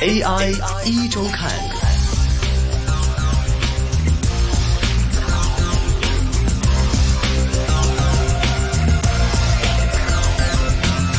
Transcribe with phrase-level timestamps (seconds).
[0.00, 0.52] AI
[0.84, 1.75] 一周看。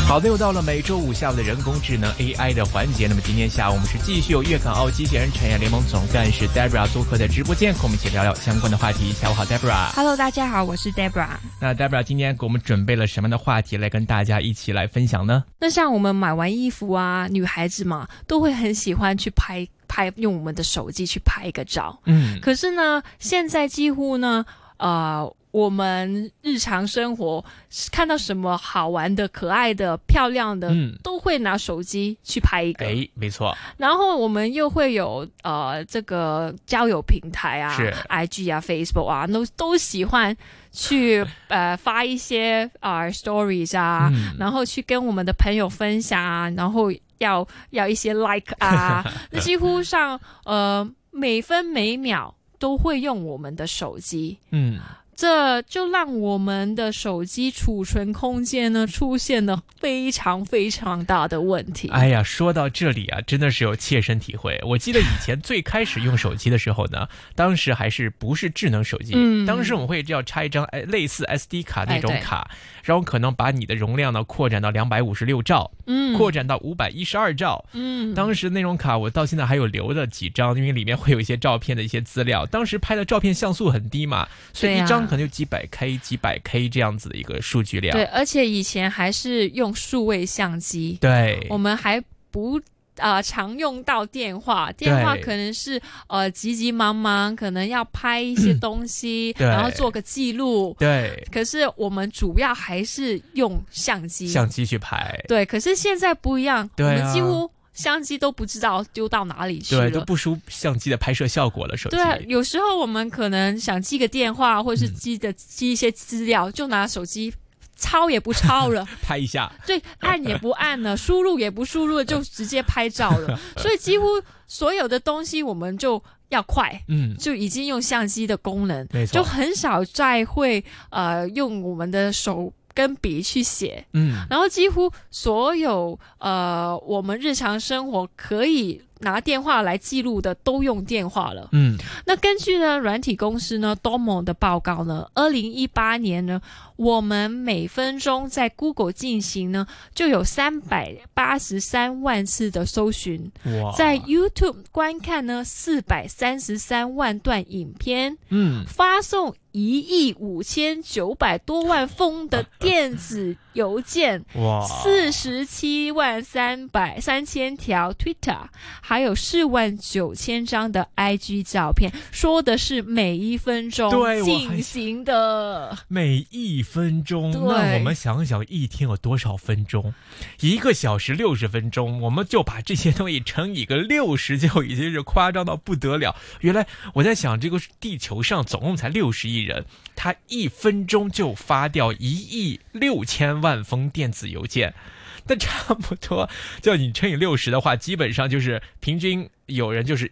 [0.08, 3.08] 好的，又到了每周五下午的人工智能 AI 的环节。
[3.08, 9.12] 那么今天下午我们是继续有粤港澳机器人产业联盟总干事 Debra 做客在直播间，和我们一起聊聊相关的话题。
[9.12, 9.92] 下午好，Debra。
[9.94, 11.28] Hello，大家好，我是 Debra。
[11.60, 15.44] 那 Debra 今天给我们准备了什么样的话题来跟大家一起来分享呢？
[15.60, 22.00] 那像我们买完衣服啊，女孩子嘛，都会很喜欢去拍拍，用我们的手机去拍一个照。
[22.06, 24.46] 嗯，可是呢，现在几乎呢，
[24.78, 27.44] 呃，我们日常生活
[27.92, 32.86] 看到什么好玩的、可爱的、漂亮的，嗯都会拿手机去拍一个。
[32.86, 40.36] 哎，没错，然后我们又会有呃这个交友平台啊是，IG 啊，Facebook 啊，都都喜欢
[40.72, 54.38] 去 呃发一些啊、stories 啊，嗯然后去跟我们的朋友分享啊，然后要要一些 like 啊， 那几乎上呃每分每秒都会用我们的手机。
[54.52, 54.80] 嗯，
[55.18, 61.90] 这就让我们的手机储存空间呢出现了非常非常大的问题。
[61.90, 64.62] 哎呀，说到这里啊，真的是有切身体会。
[64.64, 72.52] 我记得以前最开始用手机的时候呢，当时还是不是智能手机，嗯当时我们会要插一张哎类似 SD 卡那种卡，
[72.84, 77.66] 然后可能把你的容量呢扩展到两百五十六兆，嗯扩展到五百一十二兆。
[77.74, 82.46] 嗯，当时那种卡我到现在还有留的几张，因为里面会有一些照片的一些资料。
[82.46, 87.98] 当时拍的照片像素很低嘛，所以一张可能就几百 K、几百 K 这样子的一个数据量。
[87.98, 92.00] 对，而且以前还是用数位相机，对我们还
[92.32, 92.62] 不。
[92.98, 100.76] 呃，常用到电话，电话可能是呃急急忙忙，可能要拍一些东西，然后做个记录。
[100.80, 105.46] 对，可是我们主要还是用相机，相机去拍，对。
[105.46, 110.06] 可是现在不一样，对啊我们几乎相机都不知道丢到哪里去对，都了。
[110.06, 111.78] 不输相机的拍摄效果了。
[111.78, 117.32] 手机对啊，有时候我们可能想记个电话，或者是嗯寄的、寄一些资料，就拿手机
[117.78, 123.40] 抄也不抄了，拍一下，对，按也不按了，输入也不输入，就直接拍照了。
[123.58, 124.06] 所以几乎
[124.48, 133.86] 所有的东西我们就要快，嗯，就已经用相机的功能，就很少再会呃用我们的手跟笔去写。
[133.94, 141.48] 嗯，然后几乎所有呃我们日常生活可以拿电话来记录的，都用电话了。
[141.52, 146.42] 嗯，那根据呢软体公司呢 Domo 的报告呢，二零一八年呢，
[146.78, 153.32] 我们每分钟在 Google 进行呢就有三百八十三万次的搜寻，
[153.78, 164.24] 在 YouTube 观看呢四百三十三万段影片，嗯，发送一亿五千九百多万封的电子邮件。
[164.36, 168.38] 哇，四十七万三百三千条 Twitter，
[168.82, 175.76] 还有四万九千张的 IG 照片，说的是每一分钟对进行的。
[175.88, 179.94] 每一分钟，那我们想想，一天有多少分钟？
[180.42, 186.16] 一个小时六十分钟，我们就把这些东西乘以个六十，就已经是夸张到不得了。
[186.42, 194.74] 原来我在想，这个地球上总共才六十亿人，他一分钟就发掉一亿六千万封电子邮件。
[195.30, 196.30] 那差不多，
[196.62, 200.10] 叫你乘以六十的话，基本上就是平均有人就是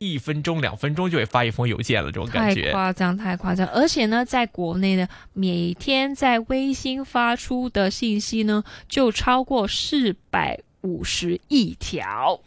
[0.00, 2.72] 一分钟、两分钟就会发一封邮件了，这种感太觉。
[2.72, 3.66] 夸张，太夸张！
[3.66, 12.40] 而且呢，在国内呢，每天在微信发出的信息呢，就超过四百五十亿条。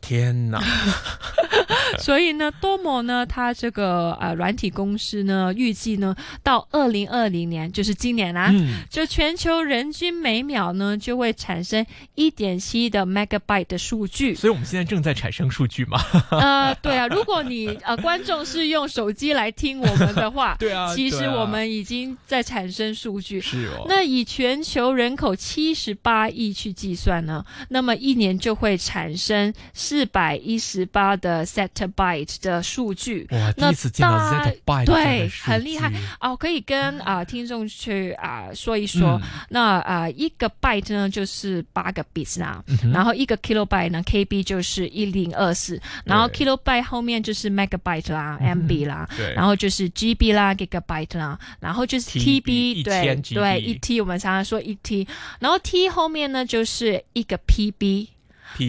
[0.00, 0.60] 天哪！
[1.98, 11.84] 所以呢，多摩呢，它这个呃软体公司呢，预计呢，到二零二零年，就是今年啊，嗯，就全球人均每秒呢就会产生
[12.14, 14.34] 一点七的 megabyte 的数据。
[14.34, 16.00] 所以我们现在正在产生数据嘛？
[16.30, 23.40] 呃，对啊，如果你呃观众是用手机来听我们的话， 对啊其实我们已经在产生数据。
[23.40, 29.52] 是哦那以全球人口七十八亿去计算呢，那么一年就会产生
[29.90, 33.26] 四百一十八的 zettabyte 的数据。
[33.32, 35.92] 哇，第那一次见到大 zettabyte 对很厉害。
[36.20, 39.20] 哦，可以跟啊、听众去啊、说一说。
[39.20, 39.28] 嗯。
[39.48, 50.32] 那啊、一个 byte 呢就是八个 bits 啦，嗯然后一个 kilobyte 呢 KB 就是一零二四，然后 kilobyte 后面就是 megabyte 啦、嗯 MB 啦，然后就是 GB
[50.32, 55.08] 啦、gigabyte 啦，然后就是 TB 对对，一 T 我们常常说一 T，
[55.40, 58.06] 然后 T 后面呢就是一个 PB，PB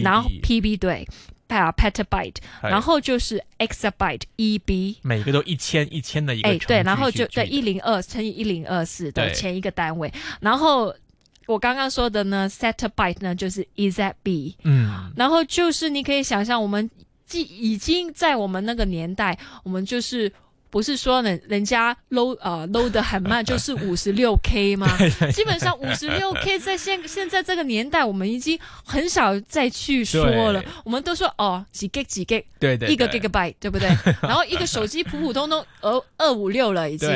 [0.02, 1.06] 然后 PB 对。
[1.48, 2.70] 啊，petabyte，哎。
[2.70, 10.94] 然后就是 exabyte EB，每个都一千一千的一个哎，对，然后就对一零二乘以一零二四的前一个单位，然后
[11.46, 16.90] 我刚刚说的呢，zettabyte 呢就是 ezb，嗯，然后就是你可以想象，我们
[17.26, 20.32] 既已经在我们那个年代，我们就是。
[20.72, 24.88] 不是说人人家 load 呃 load 的很慢， 就是五十六 K 吗？
[25.34, 30.64] 基本上五十六 K 在现现在这个年代，我们已经很少再去说了。
[30.82, 33.86] 我们都说哦几 G 几 G，对对，一个 gigabyte，对不对？
[34.22, 37.06] 然后一个手机普普通通二二五六了已经。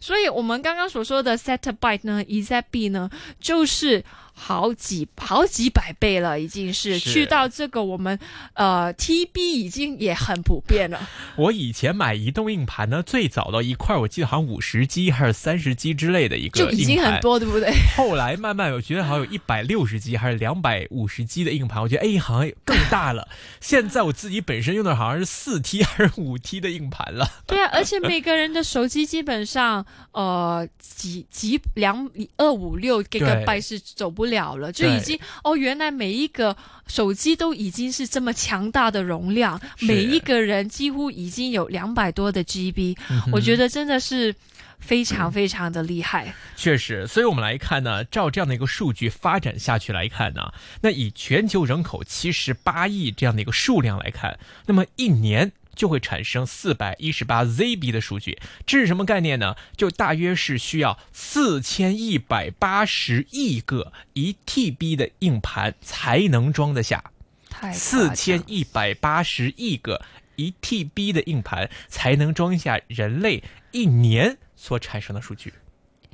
[0.00, 3.08] 所以我们刚刚所说的 zettabyte 呢，ezb 呢，
[3.40, 4.04] 就是
[4.38, 8.18] 好几好几百倍了，已经是是去到这个我们
[8.54, 11.06] 呃 TB 已经也很普遍了。
[11.36, 17.18] 我以前买移动硬盘呢，最早的一块我记得好像五十 G 还是三十 G 之类的一个就已经很。
[17.20, 17.72] 多，对不对？
[17.96, 23.26] 后来慢慢我觉得好像有一百六十 G 还是两百五十 G 的硬盘，我觉得哎好像更大了。
[23.60, 27.28] 现在我自己本身用的好像是四 T 还是五 T 的硬盘了。
[27.44, 42.96] 对啊，而且每个人的手机基本上呃几几两二五六 gigabyte 是走不了了，就已经哦，原来每一个手机都已经是这么强大的容量，每一个人几乎已经有两百多的 GB，、
[43.32, 44.34] 我嗯觉得真的是
[44.78, 46.34] 非常非常的厉害。
[46.56, 55.52] 确实，所以我们来看呢，照这样的一个数据发展下去来看呢，那以全球人口七十八亿这样的一个数量来看，那么一年。
[55.78, 58.36] 就会产生四百一十八 ZB 的数据，
[58.66, 59.54] 这是什么概念呢？
[59.76, 67.12] 就大约是需要四千一百八十亿个一 TB 的硬盘才能装得下。
[67.48, 70.04] 太四千一百八十亿个
[70.34, 75.54] 一 TB 的硬盘才能装下人类一年所产生的数据。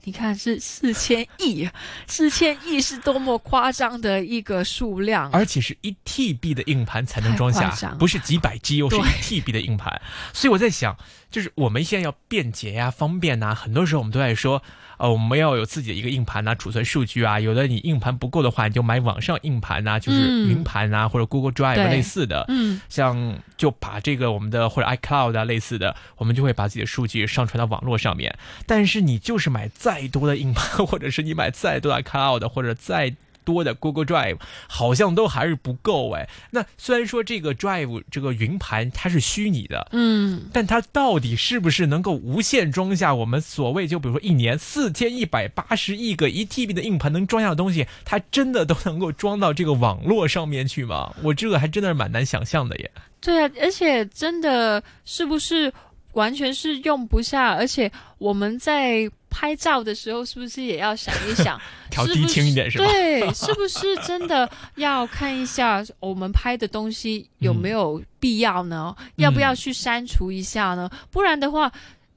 [0.04, 1.68] 你看是四千亿，
[2.06, 5.30] 四千亿是多么夸张的一个数量。
[5.32, 10.00] 而且是一 TB 的硬盘才能装下不是几百 G 又，是一 TB 的硬盘。
[10.32, 10.96] 所以我在想，
[11.30, 14.62] 就是我们现在要便捷呀、方便呐、很多时候我们都在说，
[14.98, 17.40] 呃，我们要有自己的一个硬盘呐、储存数据啊。
[17.40, 22.44] 有的你硬盘不够的话，你就买网上硬盘呐、就是嗯云盘呐、或者 Google Drive 对类似的。
[22.48, 28.36] 嗯，像就把这个我们的或者 iCloud 啊类似的，我们就会把自己的数据上传到网络上面。
[28.66, 33.14] 但是你就是买再多的硬盘，或者是你买再多的 iCloud，或者再
[33.44, 34.38] 多的 Google Drive，
[34.68, 36.28] 好像都还是不够哎。
[36.50, 51.14] 那虽然说这个 Drive 这个云盘它是虚拟的，嗯，但它到底是不是能够无限装下我们所谓就比如说一年四千一百八十亿个一 TB 的硬盘能装下的东西，它真的都能够装到这个网络上面去吗？
[51.22, 52.90] 我这个还真的是蛮难想象的耶。
[53.20, 55.72] 对啊，而且真的是不是
[56.14, 57.54] 完全是用不下？
[57.54, 62.86] 而且我们在拍照的时候，是不是也要想一想， 调低一点是吧？
[62.86, 68.94] 对，是不是真的要看一下我们拍的东西有没有必要呢？
[69.16, 70.90] 要不要去删除一下呢？
[71.10, 71.70] 不然的话。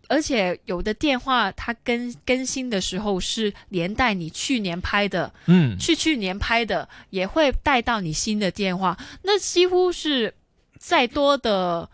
[0.09, 10.33] 而且有的电话它更更新的时候是连带你去年拍的，嗯，去去年拍的也会带到你新的电话，那几乎是
[10.79, 11.89] 再多的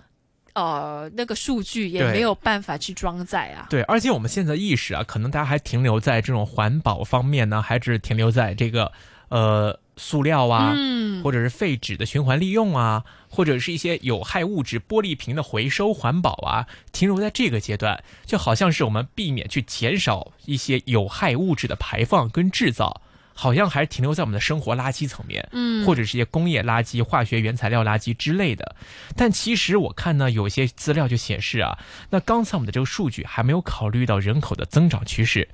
[0.54, 3.68] 呃那个数据也没有办法去装载啊。
[3.70, 8.92] 对，而且我们现在意识啊，可能大家还停留在这种环保方面呢，还只停留在这个
[9.30, 23.02] 呃塑料啊，嗯，或者是废纸的循环利用啊，或者是一些有害物质玻璃瓶的回收环保啊，停留在这个阶段，就好像是我们避免去减少一些有害物质的排放跟制造。
[23.34, 28.76] 好像还是停留在我们的生活垃圾层面，嗯或者是一些工业垃圾、化学原材料垃圾之类的。
[29.16, 31.78] 但其实我看呢，有些资料就显示啊，
[32.10, 35.50] 那刚才我们的这个数据还没有考虑到人口的增长趋势。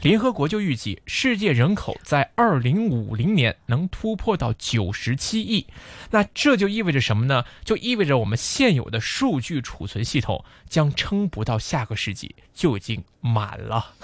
[0.00, 5.66] 联合国就预计，世界人口在二零五零年能突破到九十七亿。
[6.10, 7.44] 那这就意味着什么呢？
[7.64, 13.94] 就意味着我们现有的数据储存系统将撑不到下个世纪就已经满了。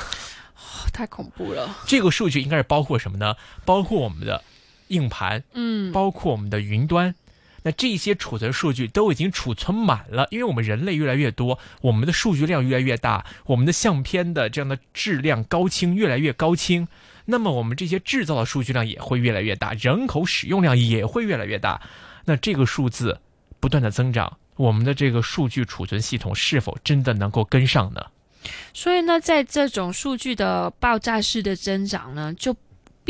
[1.01, 1.79] 太恐怖了。
[1.87, 3.35] 这个数据应该是包括什么呢？
[3.65, 4.45] 包括我们的
[4.89, 7.15] 硬盘，嗯，包括我们的云端。
[7.63, 16.87] 那这些储存数据都已经储存满了，因为我们人类越来越多，我们的数据量越来越大，我们的相片的这样的质量高清越来越高清，
[17.25, 21.81] 那么我们这些制造的数据量也会越来越大，人口使用量也会越来越大。
[22.27, 23.21] 那这个数字
[23.59, 28.05] 不断的增长，我们的这个数据储存系统是否真的能够跟上呢？
[28.73, 32.55] 所以呢，在这种数据的爆炸式的增长呢，就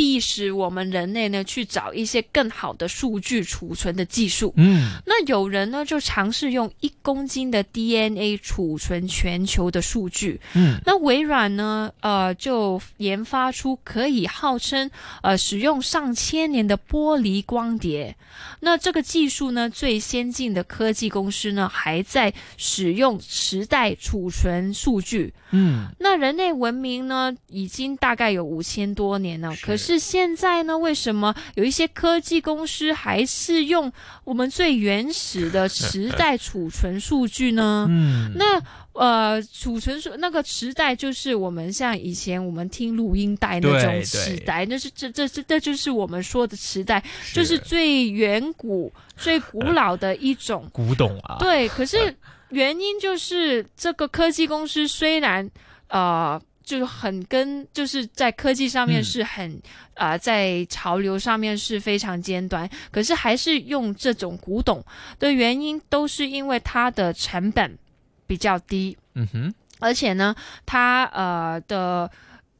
[0.01, 4.51] 必使我们人类呢去找一些更好的数据储存的技术。
[4.57, 10.41] 嗯，那有人呢就尝试用一公斤的 DNA 储存全球的数据。
[10.55, 14.91] 嗯，那微软呢，呃，就研发出可以号称
[15.23, 18.17] 呃使用上千年的玻璃光碟。
[18.61, 25.35] 那这个技术呢，最先进的科技公司呢还在使用时代储存数据。
[25.51, 33.93] 嗯，那人类文明呢，已经大概有五千多年了，是可是是现在呢，为什么有一些科技公司还是用
[34.25, 37.87] 我们最原始的磁带储存数据呢？
[37.91, 50.69] 嗯，那呃，储存数那个磁带就是我们像以前我们听录音带那种磁带，那是这这这这就是我们说的磁带，就是是最远古、最古老的一种。
[50.73, 52.15] 古董啊，对，可是
[52.51, 55.51] 原因就是这个科技公司虽然
[55.89, 56.41] 呃。
[56.71, 59.05] 就是很跟，就是在科技上面嗯。
[59.05, 59.61] 是很
[59.95, 64.85] 啊、呃在潮流上面是非常尖端，可是还是用这种古董
[65.19, 67.77] 的原因，都是因为它的成本
[68.29, 70.33] 比较低，嗯哼，而且呢，
[70.65, 72.09] 它呃的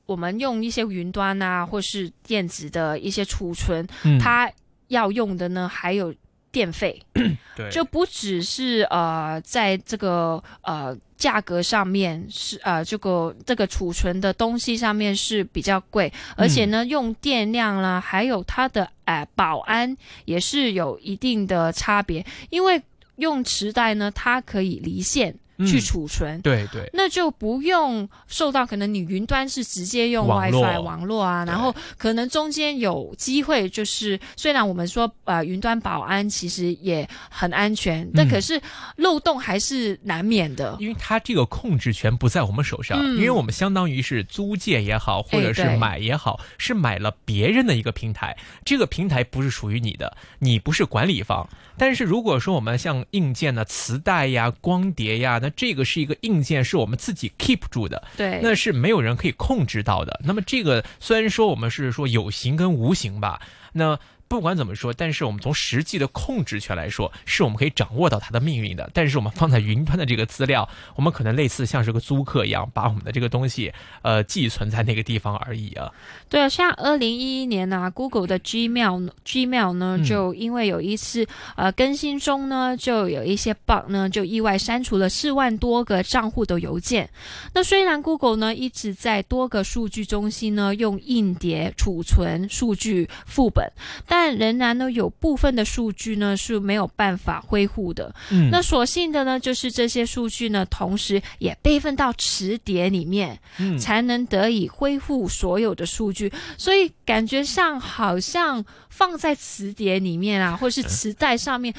[0.07, 4.19] 我们用一些云端啊，或是电子的一些储存，嗯。
[4.19, 4.51] 它
[4.89, 6.13] 要用的呢还有
[6.53, 7.01] 电费，
[7.57, 7.71] 对。
[7.71, 22.81] 就不只是呃在这个呃价格上面是呃这个这个储存的东西上面是比较贵，而且呢用电量啦，还有它的呃保安也是有一定的差别，因为
[23.17, 25.35] 用磁带呢，它可以离线
[25.67, 25.81] 去嗯。
[25.81, 26.41] 储存。
[26.43, 38.31] 对对，那就不用受到可能你云端是直接用 WiFi 网络啊，然后可能中间有机会就是虽然我们说呃云端保安其实也很安全，但嗯。
[38.31, 38.61] 可是
[38.97, 40.77] 漏洞还是难免的。
[40.79, 43.17] 因为它这个控制权不在我们手上，嗯。
[43.17, 51.47] 因为我们相当于是租借也好，或者是买也好，是买了别人的一个平台，这个平台不是属于你的，你不是管理方。
[51.77, 60.21] 但是如果说我们像硬件的，磁带呀、光碟呀，那这个是一个硬件，是我们自己 keep 住的，对，那是没有人可以控制到的。
[60.25, 63.41] 那么这个虽然说我们是说有形跟无形吧，
[63.73, 63.99] 那
[64.31, 68.89] 不管怎么说，但是我们从实际的控制权来说，是我们可以掌握到它的命运的。
[68.95, 73.73] 但是我们放在云端的这个资料，我们可能类似像是个租客一样，把我们的这个东西
[74.03, 75.91] 呃寄存在那个地方而已啊。
[76.29, 87.11] 对啊，像二零一一年呢、g o o g l e 的 Gmail Gmail 呢，就因为有一次呃更新中呢，就有一些 bug 呢，就意外删除了四万多个账户的邮件。
[87.53, 93.69] 那虽然 Google 呢一直在多个数据中心呢用硬碟储存数据副本，
[94.07, 98.15] 但仍然呢有部分的数据呢是没有办法恢复的。
[98.31, 103.39] 嗯那所幸的呢，就是这些数据呢，同时也备份到磁碟里面。
[103.59, 111.75] 嗯才能得以恢复所有的数据，所以感觉上好像放在磁碟里面啊，或是磁带上面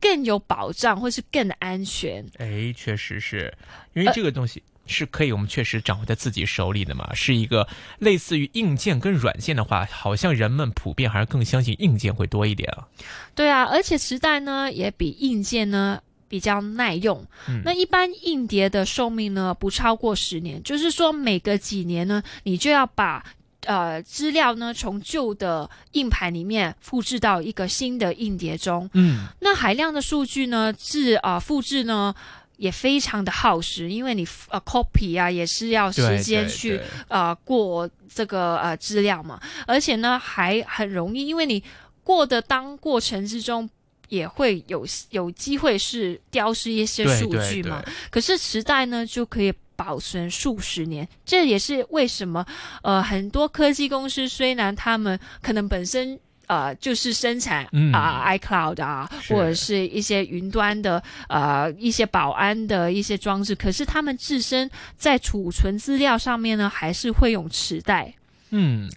[0.00, 2.24] 更有保障，或是更安全。
[2.38, 3.52] 哎，确实是
[3.94, 4.62] 因为这个东西。
[4.86, 7.66] 是可以，我们确实掌握在自己手里的嘛，是一个
[7.98, 12.88] 类似于硬件跟软件的话，好像人们普遍还是更相信硬件会多一点啊。
[13.34, 17.24] 对啊，而且磁带呢也比硬件呢比较耐用。
[17.48, 23.24] 嗯那一般硬碟的寿命呢不超过十年，就是说每隔几年呢，你就要把。
[23.66, 32.14] 呃，资料呢从旧的硬盘里面复制到一个新的硬碟中，嗯，那海量的数据呢，自啊、呃复制呢
[32.60, 36.86] 也非常的耗时，因为你呃 copy 啊也是要时间对去对。
[37.08, 41.62] 呃过这个呃资料嘛，而且呢还很容易，因为你
[42.04, 43.68] 过的当过程之中。
[44.10, 52.44] 也会有有机会是丢失一些数对对据嘛，对可是磁带呢就可以保存数十年，这也是为什么
[52.82, 56.18] 呃很多科技公司虽然他们可能本身
[56.50, 57.92] 呃就是生产嗯。
[57.92, 68.12] 啊、iCloud 啊，或者是一些云端的呃一些保安的一些装置，可是他们自身在储存资料上面呢，还是会用磁带。
[68.50, 68.90] 嗯，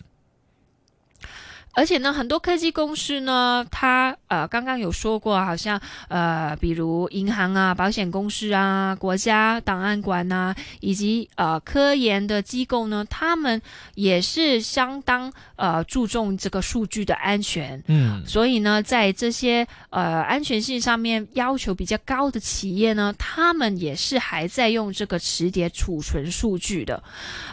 [1.74, 13.60] 而且呢，很多科技公司呢，它呃刚刚有说过，好像呃，比如银行啊、保险公司啊、国家档案馆呐、以及呃科研的机构呢，他们
[13.96, 17.84] 也是相当呃注重这个数据的安全。
[17.88, 27.02] 嗯，所以呢，在这些呃安全性上面要求比较高的企业呢，他们也是还在用这个磁碟储存数据的，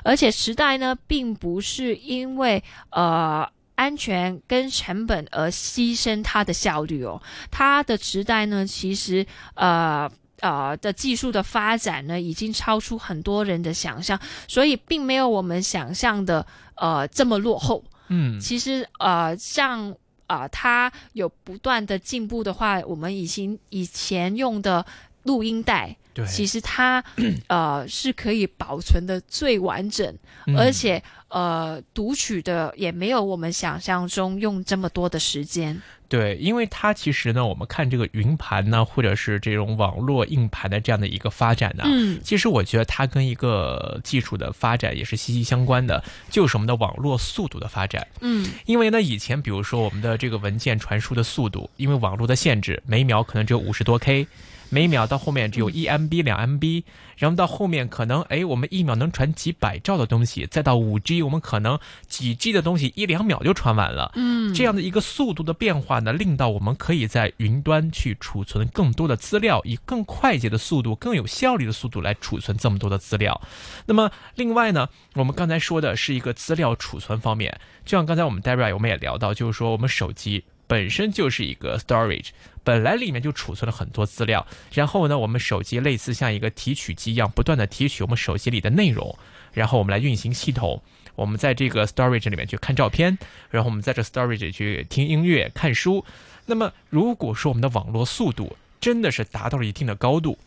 [0.04, 3.48] 而且时代呢，并不是因为呃。
[3.80, 7.18] 安全跟成本而牺牲它的效率哦，
[7.50, 10.06] 它的时代呢，其实呃
[10.40, 17.82] 呃的技术的发展呢，已经超出很多人的想象，所以并没有我们想象的呃这么落后。
[18.08, 19.90] 嗯，其实呃，像
[20.26, 24.84] 啊、呃，它有不断的进步的话，我们已经以前用的
[25.24, 27.02] 录音带，对，其实它
[27.48, 35.80] 呃是可以保存的最完整，嗯而且呃读取的也没有我们想象中用这么多的时间。
[36.08, 48.04] 对，因为它其实呢，我们看这个云盘呢，或者是这种网络硬盘的这样的一个发展呢，嗯其实我觉得它跟一个技术的发展也是息息相关的，就是我们的网络速度的发展。
[48.22, 54.26] 嗯因为呢，以前比如说我们的这个文件传输的速度，因为网络的限制，每秒可能只有五十多 K，
[54.70, 56.84] 每秒到后面只有一 MB、两 MB，
[57.16, 64.12] 然后到后面可能哎，我们一秒能传几百兆的东西，再到五 G，我们可能几 G 的东西一两秒就传完了。
[64.14, 73.40] 嗯，这样的一个速度的变化呢，令到我们可以在云端去储存更多的资料，以更快捷的速度、更有效率的速度来储存这么多的资料。
[73.86, 82.28] 那么另外呢，我们刚才说的是一个资料储存方面，就像刚才我们 Dara 我们也聊到，就是说我们手机本身就是一个 storage，
[82.62, 89.18] 本来里面就储存了很多资料，然后呢，我们手机类似像一个提取机一样，不断的提取我们手机里的内容，
[89.52, 90.80] 然后我们来运行系统。
[91.16, 93.18] 我们在这个 storage 里面去看照片，
[93.50, 96.04] 然后我们在这 storage 去听音乐、看书。
[96.46, 100.38] 那么，如果说我们的网络速度真的是达到了一定的高度，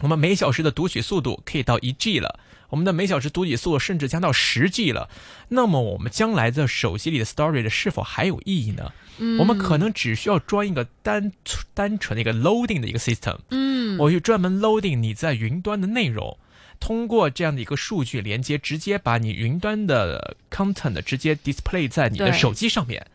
[0.00, 5.08] 我们每小时的读取速度可以到一 G 了，我们的每小时读取速度甚至将到十 G 了，
[5.50, 8.92] 那么我们将来的手机里的 storage 是否还有意义呢？
[9.18, 9.38] 嗯。
[9.38, 11.32] 我们可能只需要装一个单
[11.74, 13.98] 单纯的一个 loading 的一个 system，嗯。
[13.98, 16.38] 我去专门 loading 你在云端的内容，
[16.80, 23.06] 通过这样的一个数据连接，直接把你云端的 content 直接 display 在你的手机上面。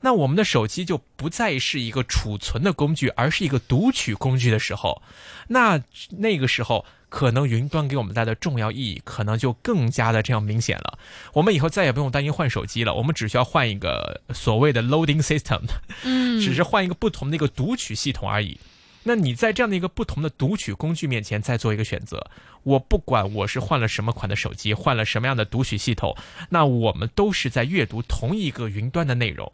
[0.00, 5.02] 那我们的手机就不再是一个储存的工具，而是一个读取工具的时候，
[5.48, 10.98] 那那个时候可能云端给我们带来的重要意义，可能就更加的这样明显了。
[11.32, 15.62] 我们以后再也不用担心换手机了，我们只需要换一个所谓的 loading system，
[16.04, 18.58] 嗯，只是换一个不同的一个读取系统而已。
[19.04, 22.30] 那你在这样的一个不同的读取工具面前再做一个选择，
[22.62, 26.14] 我不管我是换了什么款的手机，换了什么样的读取系统，
[26.50, 29.50] 那我们都是在阅读同一个云端的内容。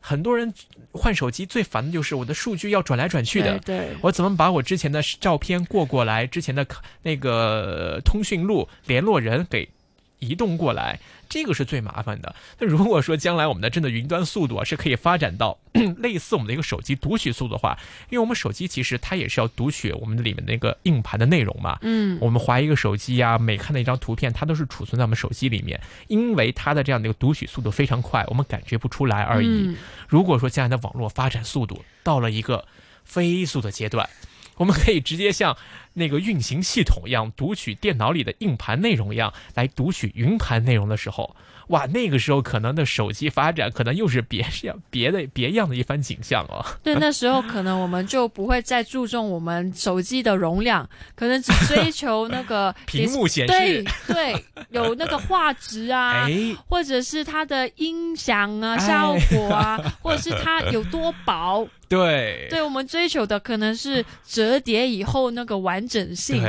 [0.00, 0.52] 很多人
[0.92, 3.88] 换手机最烦的就是我的数据要转来转去的，对对。
[4.00, 6.66] 我怎么把我之前的照片过过来，之前的
[7.02, 9.68] 那个通讯录、联络人给
[10.18, 12.34] 移动过来，这个是最麻烦的。
[12.58, 15.58] 那如果说将来我们的真的云端速度啊是可以发展到
[15.98, 17.78] 类似我们的一个手机读取速度的话，
[18.10, 21.78] 因为我们手机其实它也是要读取我们的里面那个硬盘的内容嘛。
[21.82, 29.48] 嗯我们划一个手机呀、每看到一张图片，它都是储存在我们手机里面，因为它的这样的一个读取速度非常快，我们感觉不出来而已。
[29.48, 29.76] 嗯
[30.08, 32.64] 如果说将来的网络发展速度到了一个
[33.04, 34.08] 飞速的阶段，
[34.56, 35.56] 我们可以直接像
[35.94, 41.36] 那个运行系统一样读取电脑里的硬盘内容一样来读取云盘内容的时候，
[41.68, 46.64] 哇，那个时候可能的手机发展可能又是别样别的别样的一番景象哦。
[46.82, 61.66] 对，那时候可能我们就不会再注重我们手机的容量，可能只追求 那个屏幕显对示，对，有那个画质啊， 哎，或者是它的音响啊、哎效果啊，或者是它有多薄。
[61.88, 66.42] 对对我们追求的可能是折叠以后那个完整性，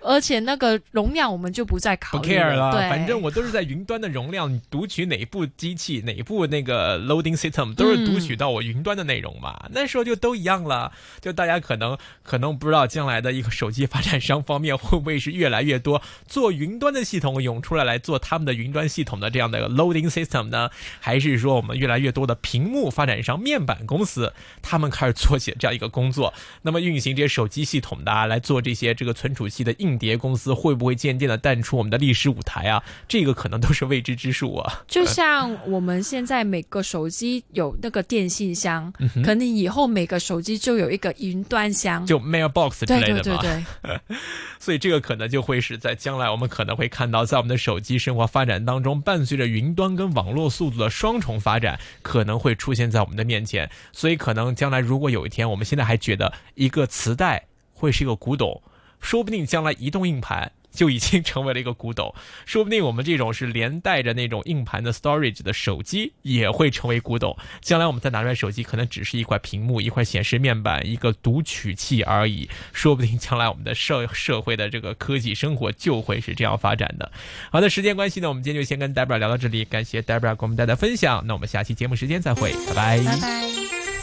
[0.00, 9.68] 而且那个容量我们就不再考不虑 care 了，对，反正我都是在云端的容量，你读取哪一部机器、哪一部那个 loading system 都是读取到我云端的内容嘛。
[9.70, 20.70] 那时候就都一样了，就大家可能可能不知道将来的一个手机发展商方面会不会是越来越多做云端的系统涌出来来做他们的云端系统的这样的 loading system 呢？
[21.00, 26.32] 还是说我们越来越多的屏幕发展商、面板公司他们开始做起这样一个工作？
[26.62, 32.82] 那么运行这些手机系统的、啊、来做这些这个存储器的硬碟公司会不会渐渐的淡出我们的历史舞台啊？
[33.08, 34.82] 这个可能都是未知之数啊。
[34.86, 38.92] 就像我们现在每个手机有那个电信箱，
[39.24, 42.04] 可能以后每个手机就有一个云端箱。
[42.06, 44.16] 就 mailbox 之对类的嘛，对对对，
[44.58, 53.70] 所以这个可能就会是在将来我们可能会看到，在我们的手机生活发展当中，伴随着云端跟网络速度的双重发展，可能会出现在我们的面前。
[53.92, 58.62] 所以可能将来如果有一天，我们现在还觉得一个磁带会是一个古董，
[59.00, 60.50] 说不定将来移动硬盘。
[60.74, 67.36] 就已经成为了一个古董， 说不定我们这种是连带着那种硬盘的 storage 的手机也会成为古董。
[67.60, 72.48] 将来我们再拿出来手机，可能只是一块屏幕、一块显示面板、一个读取器而已。
[72.72, 77.10] 说不定将来我们的社社会的这个科技生活就会是这样发展的。
[77.50, 81.24] 好的，时间关系呢，我们今天就先跟 Debra 聊到这里，感谢 Debra 给我们带来分享。
[81.26, 82.98] 那我们下期节目时间再会，拜拜。
[82.98, 83.44] 拜拜。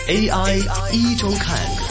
[0.07, 1.90] AI 一周看。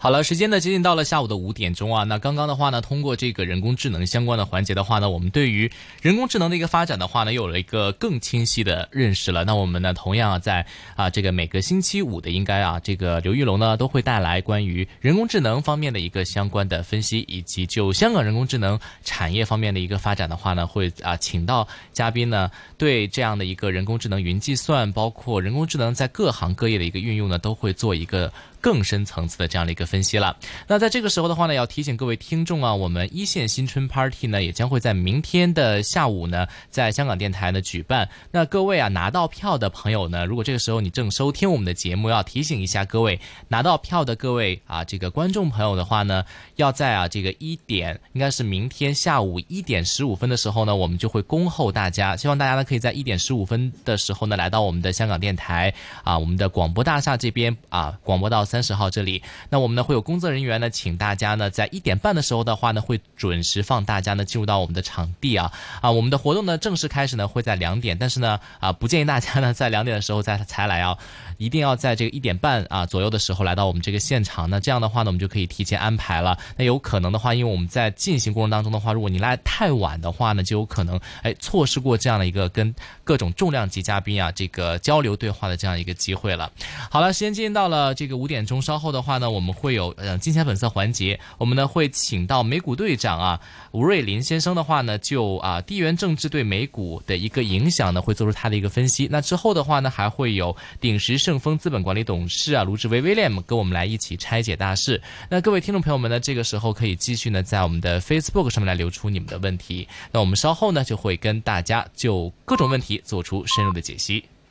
[0.00, 2.04] 好了，时间呢接近到了下午的五点钟啊。
[2.04, 5.68] 那刚刚的话呢，通过这个人工智能相关的环节的话呢，我们对于
[6.00, 9.44] 人工智能的一个发展的话呢，又有了一个更清晰的认识了。
[9.44, 28.32] 那我们呢，同样，在啊这个每个星期五的应该啊，这个刘玉龙呢都会带来关于人工智能方面的一个相关的分析，以及就香港人工智能产业方面的一个发展的话呢，会啊请到嘉宾呢，对这样的一个人工智能云计算，包括人工智能在各行各业的一个运用呢，都会做一个。
[28.68, 30.36] 更深层次的这样的一个分析了。
[30.66, 38.06] 那在这个时候的话呢，要提醒各位听众啊，我们一线新春 Party 呢，也将会在明天的下午呢，在香港电台呢举办。
[38.30, 46.22] 那各位啊，拿到票的朋友呢，如果这个时候你正收听我们的节目，要提醒一下各位拿到票的各位啊，这个观众朋友的话呢，
[46.56, 52.14] 要在啊这个一点，应该是明天下午一点十五分的时候呢，我们就会恭候大家。
[52.14, 55.72] 希望大家呢，可以在一点十五分的时候呢，来到我们的香港电台
[56.04, 58.44] 啊，我们的广播大厦这边啊，广播到。
[58.48, 65.52] 三三十号这里，那我们呢会有工作人员呢，请大家呢在一点半的时候的话呢，会准时放大家呢进入到我们的场地啊。
[65.80, 70.98] 啊，我们的活动呢正式开始呢会在两点，但是呢啊不建议大家呢在两点的时候再才来啊，
[71.38, 76.36] 一定要在这个一点半啊左右的时候来到我们这个现场，那这样的话呢我们就可以提前安排了。
[76.56, 82.74] 那有可能的话，因为我们在进行过程当中的话，如果你来太晚的话呢，就有可能哎错失过这样的一个跟
[83.04, 86.50] 各种重量级嘉宾啊这个交流对话的这样一个机会了。
[86.90, 88.48] 好了，时间进行到了这个五点。
[88.48, 93.38] 钟稍后的话呢，我们会有呃金钱本色环节，我们呢会请到美股队长啊
[93.72, 99.06] 吴瑞林先生的话呢，就啊地缘政治对美股的一个影响呢，会做出他的一个分析。
[99.10, 104.98] 那之后的话呢，还会有鼎石正丰资本管理董事啊卢志威威廉跟我们来一起拆解大事。
[105.28, 109.86] 那各位听众朋友们呢，这个时候可以继续呢在我们的 Facebook 上面来留出你们的问题。
[110.10, 114.24] 那我们稍后呢就会跟大家就各种问题做出深入的解析。